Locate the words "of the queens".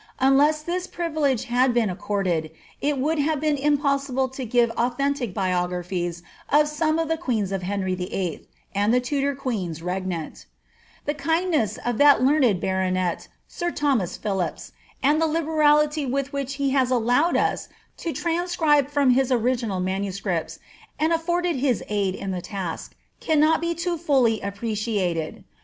6.97-7.51